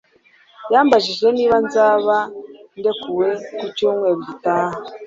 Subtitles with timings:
[0.73, 2.15] Yambajije niba nzaba
[2.79, 4.77] ndekuwe ku cyumweru gitaha